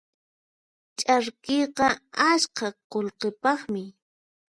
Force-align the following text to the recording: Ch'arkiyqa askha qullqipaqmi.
Ch'arkiyqa 0.99 1.87
askha 2.31 2.67
qullqipaqmi. 2.91 3.83